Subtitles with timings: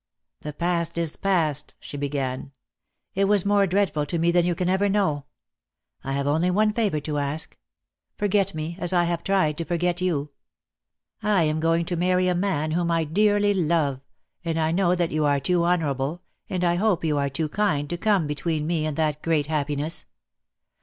[0.39, 2.53] "The past is past," she began.
[3.13, 5.25] "It was more dreadful to me than you can ever know.
[6.01, 7.55] 1 have only one favour to ask.
[8.17, 10.31] Forget me, as I have tried to forget you.
[11.21, 14.01] I am going to marry a man whom I dearly love,
[14.43, 17.87] and I know that you are too honourable, and I hope you are too kind,
[17.91, 20.05] to come between me and that great happiness.